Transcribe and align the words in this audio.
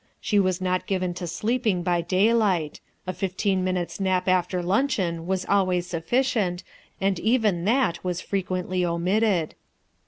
She 0.19 0.39
was 0.39 0.59
not 0.59 0.87
given 0.87 1.13
to 1.13 1.27
sleeping 1.27 1.83
by 1.83 2.01
daylight 2.01 2.81
a 3.05 3.13
fifteen 3.13 3.63
minutes' 3.63 3.99
nap 3.99 4.27
after 4.27 4.63
luncheon 4.63 5.27
was 5.27 5.45
always 5.45 5.85
sufficient, 5.85 6.63
and 6.99 7.19
even 7.19 7.65
that 7.65 8.03
was 8.03 8.19
fre 8.19 8.37
quently 8.37 8.83
omitted. 8.83 9.53